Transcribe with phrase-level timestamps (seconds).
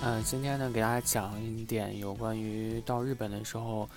[0.00, 3.88] 嗯，今天呢，给大家讲一点有关于到日本的时候，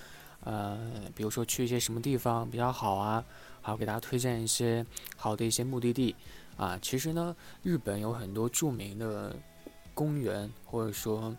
[0.44, 0.78] 呃，
[1.16, 3.24] 比如说去一些什么地方比较好啊，
[3.62, 4.84] 还有给大家推荐一些
[5.16, 6.16] 好的一些目的地
[6.58, 6.78] 啊。
[6.82, 9.36] 其实呢，日本有很多著名的
[9.94, 11.34] 公园或者说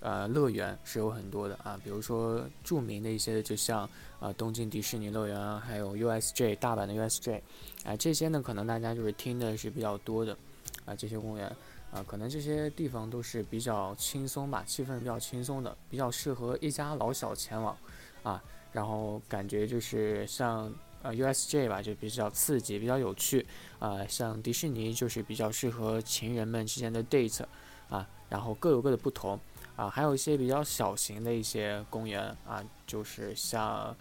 [0.00, 3.88] 呃乐园是有很多的啊，比如说著名的一些，就像
[4.20, 7.40] 啊东京迪士尼乐园啊，还有 USJ 大阪的 USJ，
[7.84, 10.36] 啊这些呢可能大家就是听的是比较多的
[10.84, 11.50] 啊这些公园。
[11.94, 17.76] 啊，可能这些地方都是比较轻松吧，气氛比较轻松的，比较适合一家老小前往，
[18.24, 23.46] 啊，然后感觉就是像呃 USJ 吧，就比较刺激，比较有趣，
[23.78, 27.44] 啊，像迪士尼就是比较适合情人们之间的 date，
[27.88, 29.38] 啊，然后各有各的不同，
[29.76, 33.96] 啊，还有一些比较小型的一些公园，啊，就是像。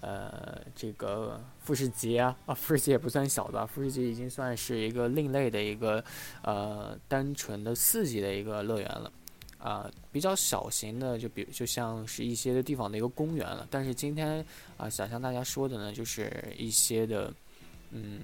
[0.00, 6.04] 呃，这个富士急啊，啊，富士急也不算小的，富士急已经算是一个另类的一个，
[6.42, 9.10] 呃，单纯的四级的一个乐园了，
[9.58, 13.66] 啊，比较小型的，就比就像是一些的地方的一个公园了。
[13.70, 14.44] 但是今天
[14.76, 17.32] 啊，想向大家说的呢，就是一些的，
[17.90, 18.20] 嗯，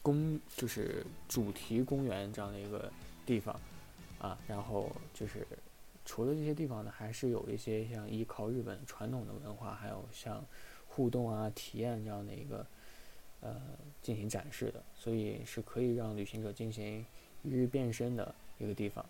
[0.00, 2.90] 公就是主题公园这样的一个
[3.26, 3.60] 地方，
[4.20, 5.46] 啊，然后就是
[6.08, 10.42] 除了这些地方呢，还是有一些像依靠日本传统的文化，还有像。
[10.90, 12.66] 互动啊，体验这样的一个，
[13.40, 13.54] 呃，
[14.02, 17.06] 进行展示的，所以是可以让旅行者进行
[17.44, 19.04] 一日变身的一个地方。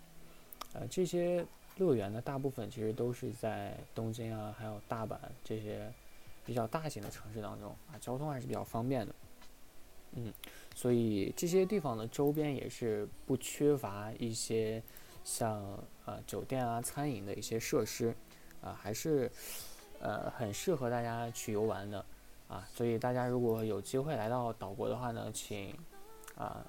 [0.73, 1.43] 呃，这些
[1.77, 5.91] 乐园呢，大部分其实都是在东京啊，还有大阪这些
[6.45, 9.15] 比较大型的城市当中啊，交通还是比较方便的。
[10.11, 10.31] 嗯，
[10.75, 14.83] 所以这些地方的周边也是不缺乏一些
[15.37, 15.61] 像
[16.05, 18.15] 呃酒店啊、餐饮的一些设施
[18.61, 19.31] 啊，还是。
[20.01, 22.05] 呃，很适合大家去游玩的，
[22.47, 25.77] 啊，所以大家如果有机会来到岛国的话呢，请，
[26.37, 26.65] 啊，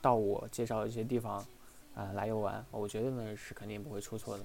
[0.00, 1.46] 到我介绍一些地方，
[1.94, 4.44] 啊，来游玩，我觉得呢是肯定不会出错的。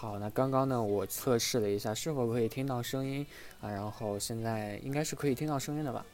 [0.00, 3.26] 好，那刚刚呢，我测试了一下是否可以听到声音
[3.60, 6.06] 啊，然后现在应该是可以听到声音的吧，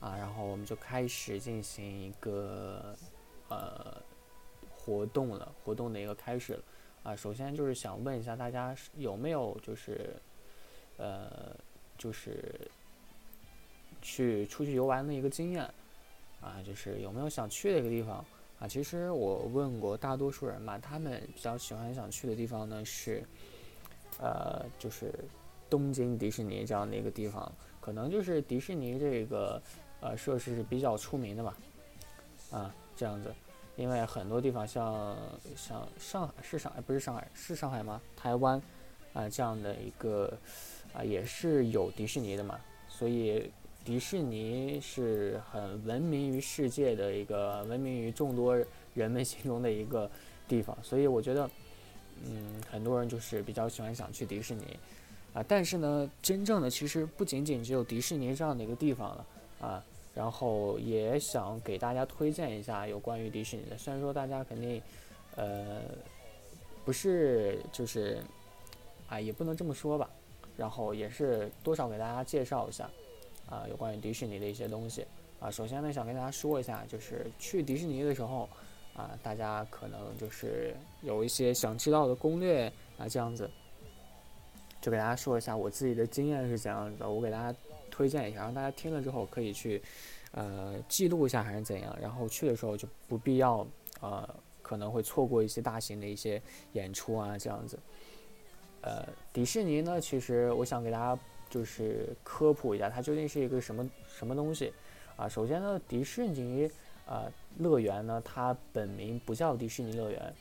[0.00, 2.96] 啊，然后我们就开始进行一个
[3.48, 4.00] 呃
[4.74, 6.62] 活动了，活动的一个开始了，
[7.02, 10.16] 啊，首先就是想问一下大家有没有就是
[10.96, 11.54] 呃
[11.98, 12.58] 就是
[14.00, 15.62] 去出去游玩的一个经验
[16.40, 18.24] 啊，就是有没有想去的一个地方。
[18.58, 23.22] 啊，其实我问过大多数人嘛，他们比较喜欢想去的地方呢是，
[24.18, 25.12] 呃，就是
[25.68, 29.62] 东京迪士尼这样的一个地方，可能就是迪士尼这个
[30.00, 31.56] 呃设施是比较出名的吧，
[32.50, 33.30] 啊，这样子，
[33.76, 35.14] 因为很多地方像
[35.54, 38.00] 像上海是上海不是上海是上海吗？
[38.16, 38.60] 台湾
[39.12, 40.32] 啊这样的一个
[40.94, 42.58] 啊也是有迪士尼的嘛，
[42.88, 43.52] 所以。
[43.86, 48.58] 迪士尼是很闻名于世界的一个，闻名于众多
[48.94, 50.10] 人们心中的一个
[50.48, 51.48] 地方，所以我觉得，
[52.24, 54.76] 嗯，很多人就是比较喜欢想去迪士尼，
[55.32, 59.26] 啊，但是呢，真正的其实不仅仅只有迪士尼这样的一个地方了，
[59.60, 59.84] 啊，
[60.16, 64.82] 然后也想给大家推荐一下有关于迪士尼的，虽然说大家肯定，
[65.36, 65.82] 呃，
[66.84, 68.18] 不是就是，
[69.08, 70.10] 啊，也不能这么说吧，
[70.56, 72.90] 然后也是多少给大家介绍一下。
[73.48, 75.06] 啊，有关于迪士尼的一些东西
[75.38, 78.48] 啊，首先呢，想跟大家说一下，就是去迪士尼的时候，
[78.94, 83.48] 啊，大家可能就是有一些想知道的攻略啊，这样子，
[84.80, 87.56] 就给大家说一下我自己的经验是怎样的，我给大家
[87.90, 89.80] 推荐一下，让大家听了之后可以去，
[90.32, 93.64] 呃，记录一下还是怎样，然后去的时候就不必要，
[94.00, 94.28] 呃，
[94.62, 96.42] 可能会错过一些大型的一些
[96.72, 97.78] 演出啊，这样子，
[98.80, 101.20] 呃，迪士尼呢，其实我想给大家。
[101.48, 104.72] 就是科普一下，它究竟是一个什么什么东西
[105.16, 105.28] 啊？
[105.28, 106.70] 首先呢，迪士尼
[107.06, 110.34] 啊乐园呢，它本名不叫迪士尼乐园，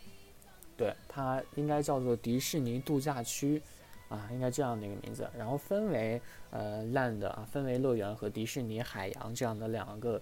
[0.78, 3.62] 对，它应该叫做迪士尼度假区
[4.10, 5.30] 啊，应该这样的一个名字。
[5.38, 6.22] 然后分为
[6.52, 10.22] 呃 land 啊，分为乐园和迪士尼海洋这样的两个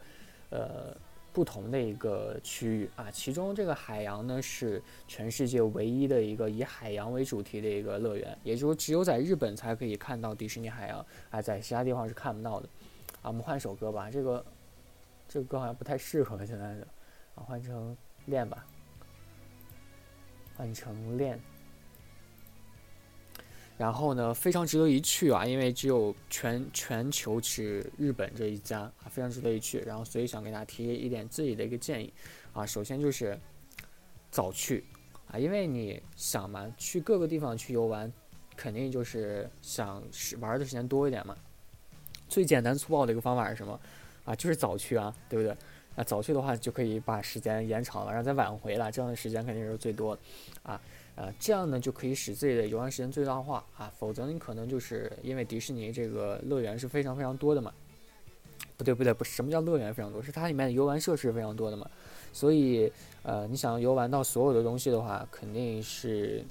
[0.49, 0.95] 呃。
[1.33, 12.69] 不同的一个区域啊，其中这个海洋呢是全世界唯一的一个以海洋为主题的一个乐园，也就是只有在日本才可以看到迪士尼海洋，啊，在其他地方是看不到的。
[13.21, 14.45] 啊，我们换首歌吧，这个
[15.27, 16.87] 这个歌好像不太适合现在的，
[17.35, 18.65] 啊，换成恋吧，
[20.55, 21.39] 换成恋。
[23.83, 29.79] 然后呢，非常值得一去啊，因为只有全全球只日本这一家啊，非常值得一去。
[29.79, 32.13] 然后所以想给大家提一点自己的一个建议
[32.53, 33.37] 啊，首先就是
[34.31, 34.85] 早去
[35.29, 38.09] 啊，因为你想嘛，去各个地方去游玩，
[38.55, 40.01] 肯定就是想
[40.39, 41.35] 玩的时间多一点嘛。
[42.29, 43.77] 最简单粗暴的一个方法是什么
[44.23, 44.33] 啊？
[44.33, 45.57] 就是早去啊，对不对？
[45.95, 50.21] 啊，早去的话就可以把时间延长了，然后再晚回来，这样的时间肯定是最多的
[50.63, 50.81] 啊。
[51.15, 57.71] 呃，这样呢就可以使自己的游玩时间最大化啊，否则你可能就是因为迪士尼这个乐园是非常非常多的嘛，
[58.75, 61.87] 不对不对，不是什么叫乐园非常多，是它里面的游玩设施非常多的嘛，
[62.31, 62.91] 所以
[63.21, 66.43] 呃，你想游玩到所有的东西的话，肯定是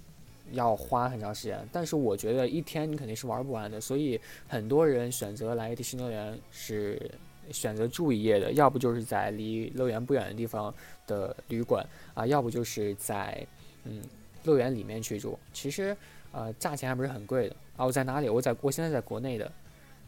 [0.53, 7.11] 要花很长时间，但是我觉得一天你肯定是玩不完的，所以很多人选择来迪士尼乐园是
[7.51, 10.73] 选择住一夜的，要不就是在离乐园不远的地方
[11.07, 11.85] 的旅馆
[12.15, 13.47] 啊，要不就是在
[13.85, 14.03] 嗯。
[14.45, 15.97] 乐园里面去住，其实，
[16.33, 17.87] 呃，价钱还不是很贵的啊。
[17.87, 18.29] 我在哪里？
[18.29, 19.53] 我在我现在在国内的，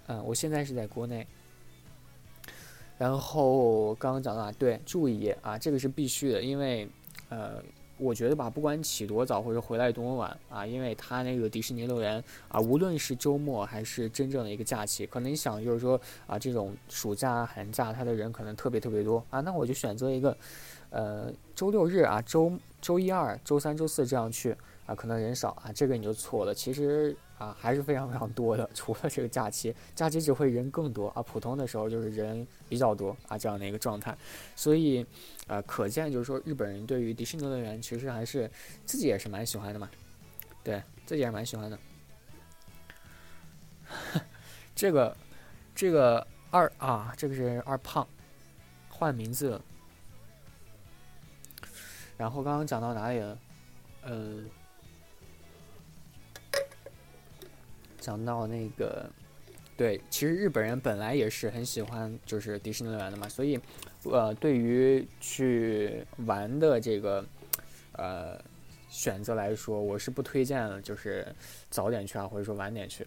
[0.09, 1.25] 嗯，我现在是在国内。
[2.99, 6.89] 然后刚刚讲到，对，住一夜啊，这个是必须的，因为，
[7.29, 7.63] 呃，
[7.99, 20.37] 我觉得吧，不管起多早或者回来多晚啊，因为他那个迪士尼乐园啊，无论是周末还是真正的一个假期，可能你想就是说啊，这种暑假寒假，他的人可能特别特别多啊，那我就选择一个，
[20.91, 22.53] 呃，周六日啊，周。
[22.85, 24.55] 周一、二、周三、周四这样去
[24.87, 26.55] 啊，可能人少啊，这个你就错了。
[26.55, 28.69] 其实啊，还是非常非常多的。
[28.75, 34.17] 除了这个假期，假期只会人更多啊，普通的时候就是人比较多啊，这样的一个状态。
[34.55, 35.07] 所以，
[35.47, 38.51] 呃，可见就是说，日本人对于迪士尼乐园其实还是
[38.85, 39.91] 自己也是蛮喜欢的嘛，
[40.63, 41.79] 对自己也是蛮喜欢的。
[44.75, 45.17] 这个，
[45.75, 48.07] 这个二啊，这个是二胖，
[48.91, 49.61] 换名字。
[52.17, 53.39] 然后刚刚讲到哪里了？
[54.03, 54.39] 呃，
[58.05, 59.09] 讲到那个，
[59.77, 63.59] 对，其实日本人本来也是很喜欢就是迪士尼乐园的嘛，所以，
[64.05, 67.25] 呃，对于去玩的这个
[67.93, 68.39] 呃
[68.91, 71.27] 选择来说，我是不推荐就是
[71.71, 73.03] 早点去啊，或者说晚点去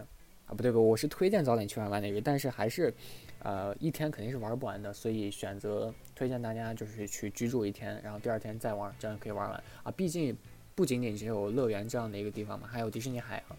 [0.46, 2.92] 啊，不对不，我是推荐早点去啊，晚点去，但是还是。
[3.40, 9.92] 呃，一天肯定是玩不完的，所以选择推荐大家就是去居住一天，然后第二天再玩，这样可以玩完啊。
[9.92, 10.36] 毕竟
[10.74, 13.58] 不仅仅只有乐园这样的一个地方嘛，还有迪士尼海洋，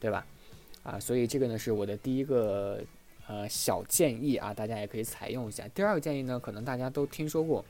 [0.00, 0.26] 对吧？
[0.88, 2.80] 啊，所以这个呢是我的第一个
[3.26, 5.68] 呃小建议啊，大家也可以采用一下。
[5.74, 7.62] 第二个建议呢，可能大家都听说过，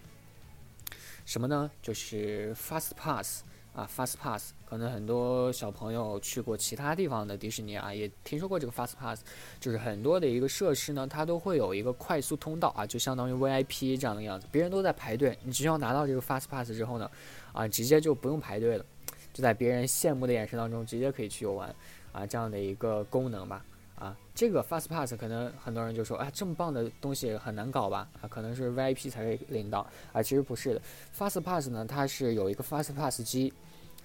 [1.27, 1.69] 什么呢？
[1.83, 3.43] 就是 Fast Pass。
[3.75, 9.23] 啊，Fast Pass 可能很多小朋友去过其他地方的迪士尼啊，也听说过这个 Fast Pass，
[9.61, 17.09] 就是很多的一个设施呢，它都会有一个快速通道啊，就相当于 VIP 这样的样子，别人都在排队，你只要拿到这个 Fast Pass 之后呢，
[17.53, 18.85] 啊，直接就不用排队了，
[19.33, 21.73] 就在别人羡慕的眼神当中，直接可以去游玩
[22.19, 23.65] 啊，这样的一个功能吧。
[23.95, 28.09] 啊，这个 Fast Pass 可能很多人就说，哎，这么棒的东西很难搞吧？
[28.21, 30.83] 啊，可能是 VIP 才可以领到啊，其实不是的。
[31.17, 33.53] Fast Pass 呢，它是有一个 Fast Pass 机，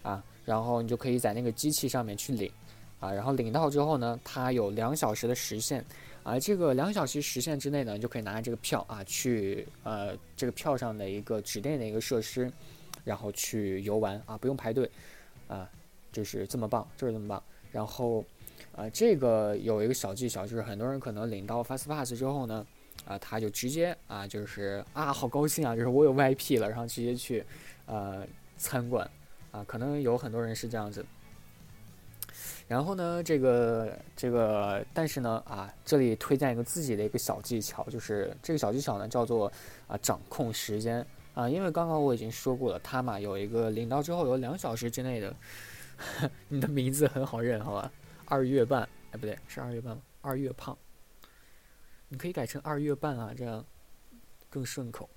[0.02, 2.52] 啊，然后你就可以在那个机器上面去领，
[3.00, 5.86] 啊，然后领到之后呢，它有两小时的时限，
[6.24, 12.52] 啊，这个两小时时限之内呢，你就可以拿着这个票啊，去呃这个票上的一个指定的一个设施，
[13.04, 14.90] 然后去游玩啊，不用排队，
[15.48, 15.70] 啊，
[16.12, 17.44] 就是这么棒，就是这么棒，
[17.74, 18.24] 然后。
[18.76, 22.66] 啊，这个有一个小技巧，就是很多人可能领到 Fast Pass 之后呢，
[23.06, 27.46] 啊，他就直接啊，就是啊，好高兴啊，就是我有 VIP 了，然后直接去，
[27.86, 28.26] 呃，
[28.58, 29.08] 参观，
[29.52, 31.06] 啊，可能有很多人是这样子。
[32.68, 39.52] 然后呢，这个这个，但是呢，啊，这里推荐一个自己的一个小技巧，就是这个小技巧呢叫做
[39.88, 45.32] 啊，掌控时间啊，因为刚刚我已经说过了，他嘛有一个领到之后有两小时之内的，
[46.50, 47.92] 你的名字很好认，好吧？
[48.26, 50.04] 二月半，哎，不对，是二月半吗？
[50.22, 50.78] 二月胖，
[52.08, 53.66] 你可以改成二月半啊，这样
[54.50, 55.10] 更顺口。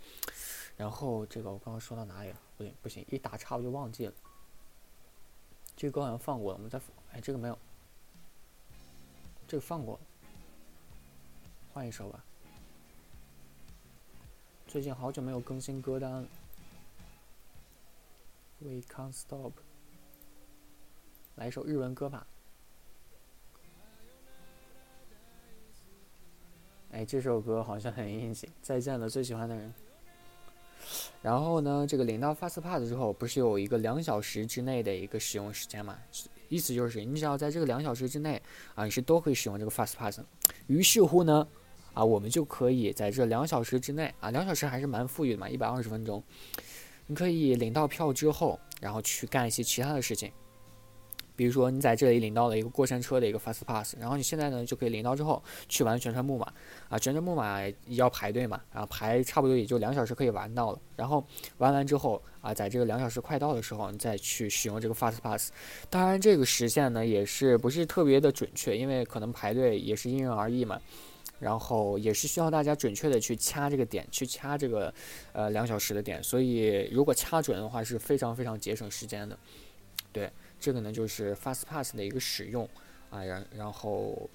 [0.77, 2.41] 然后这个我刚刚说到哪里了？
[2.57, 4.13] 不对，不行，一打岔我就忘记了。
[5.77, 6.81] 这个歌好像放过了，我们再，
[7.13, 7.59] 哎，这个没有，
[9.47, 10.01] 这个放过了，
[11.73, 12.25] 换一首吧。
[14.67, 16.29] 最近好久没有更新歌单了。
[18.59, 19.53] We can't stop，
[21.37, 22.27] 来一首日文歌吧。
[26.93, 28.49] 哎，这首歌好像很应景。
[28.63, 29.73] 再见了，最喜欢的人。
[31.21, 35.99] 然后呢，这个领到 Fast Pass 之后，不是有一个两小时之内的一个使用时间嘛？
[36.49, 38.41] 意思就是，你只要在这个两小时之内
[38.75, 40.21] 啊，你是都可以使用这个 Fast Pass。
[40.69, 41.47] 于是乎呢，
[41.93, 46.23] 啊，我们就可以在这两小时之内啊，两小时还是蛮富裕的嘛，一百二十分钟，
[47.07, 50.33] 你可以领到票之后，然后去干一些其他的事情。
[51.37, 56.53] 比如说你在这里领到了一个过山车的一个 fast pass，然后你现在呢就可以领到之后去玩旋转木马
[56.89, 61.25] 啊，旋转木马要排队嘛，然后排差不多也就两小时可以玩到了，然后
[61.59, 65.53] 玩完之后啊，在这个两小时快到的时候，你再去使用这个 fast pass。
[65.91, 70.81] 当然这个时限呢也是不是特别的准确，因为可能排队也是因人而异嘛，
[71.39, 74.93] 然后也是需要大家准确的去掐这个点，去掐这个
[75.33, 79.39] 呃两小时的点，所以如果掐准的话是非常非常节省时间的，
[80.13, 80.33] 对。
[80.59, 82.69] 这个呢就是 Fast Pass 的一个使用
[83.11, 84.29] 啊，然然后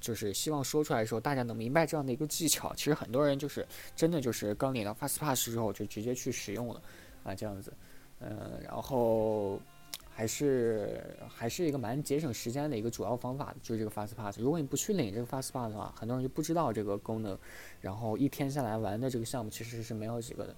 [0.00, 2.74] 就是希望说出来的时候，大家能明白这样的一个技巧。
[2.74, 6.82] 其实很多人就是真的就是刚领到 Fast Pass 之后就直接去使用了
[7.22, 7.72] 啊，这样子，
[8.18, 9.60] 嗯，然后
[10.08, 14.38] 还是还是一个蛮节省时间的一个主要方法，就是这个 Fast Pass。
[14.38, 17.38] 如果你不去领这个 Fast Pass 的话，很多人就不知道这个功能，
[17.80, 20.56] 然后一天下来玩的这个项目其实是没有几个的。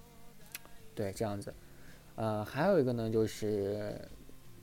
[0.95, 1.53] 对，这样子，
[2.15, 3.99] 呃，还有一个呢就是。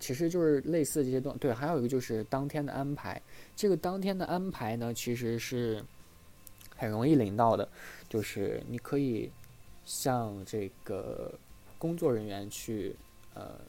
[0.00, 3.20] 其实就是类似这些东对，还有一个就是当天的安排。
[3.54, 5.84] 这个当天的安排呢，其实是
[6.74, 7.68] 很容易领到的，
[8.08, 9.30] 就是你可以
[9.84, 11.38] 向这个
[11.78, 12.96] 工作人员去
[13.34, 13.60] 呃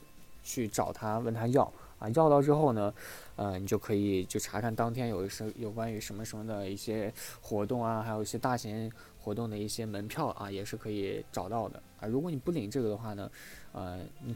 [0.42, 1.64] 去找他问他要
[2.00, 2.94] 啊，要到之后呢，
[3.36, 12.08] 呃，你就可以就查看当天有什有关于什么什么的一些活动啊，还有一些大型活动的一些门票啊，也是可以找到的啊。
[12.08, 13.30] 如果你不领这个的话呢，
[13.74, 14.34] 呃，你。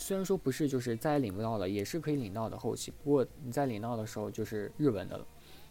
[0.00, 2.90] 虽然说不是，就是再也领不到了，也是可以领到的后期。
[3.04, 5.26] 不过你在领到的时候就是日文的了，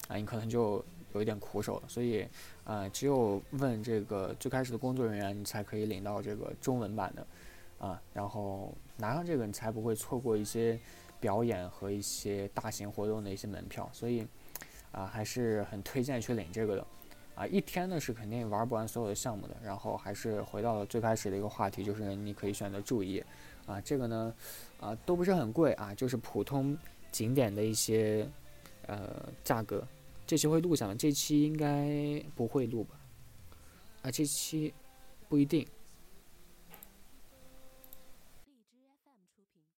[0.07, 1.83] 啊，你可能就有一点苦手了。
[1.87, 2.25] 所以，
[2.63, 7.27] 啊，只有问这个最开始的工作人员，你才可以领到这个中文版的，
[7.79, 10.79] 啊，然后拿上这个，你才不会错过一些
[11.19, 13.89] 表演和一些大型活动的一些门票。
[13.91, 14.25] 所以，
[14.91, 16.87] 啊，还是很推荐去领这个的。
[17.39, 19.55] 啊，一天呢是肯定玩不完所有的项目的。
[19.63, 23.23] 然后还是回到了最开始的一个话题，就是你可以选择注意。
[23.65, 24.35] 啊，这个呢，
[24.81, 26.77] 啊，都不是很贵啊，就是普通
[27.13, 28.27] 景点的一些
[28.87, 29.87] 呃价格。
[30.27, 30.93] 这期会录下吗？
[30.99, 32.99] 这期应该不会录吧？
[34.01, 34.73] 啊，这期
[35.29, 35.65] 不一定